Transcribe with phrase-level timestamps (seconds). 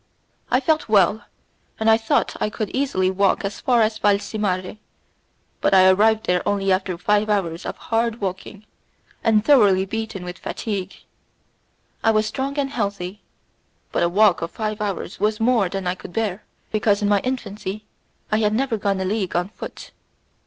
[0.49, 1.25] I felt well,
[1.79, 4.79] and I thought I could easily walk as far as Valcimare,
[5.61, 8.65] but I arrived there only after five hours of hard walking,
[9.23, 10.95] and thoroughly beaten with fatigue.
[12.03, 13.21] I was strong and healthy,
[13.91, 17.19] but a walk of five hours was more than I could bear, because in my
[17.19, 17.85] infancy
[18.31, 19.91] I had never gone a league on foot.